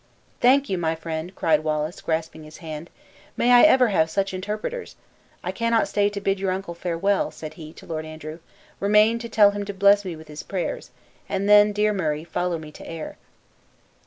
[0.39, 2.89] "Thank you, my friend!" cried Wallace, grasping his hand;
[3.37, 4.95] "may I ever have such interpreters!
[5.43, 8.39] I cannot stay to bid your uncle farewell," said he, to Lord Andrew;
[8.79, 10.89] "remain, to tell him to bless me with his prayers;
[11.29, 13.15] and then, dear Murray, follow me to Ayr."